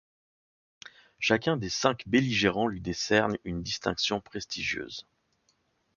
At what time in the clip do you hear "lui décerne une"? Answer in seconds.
2.67-3.61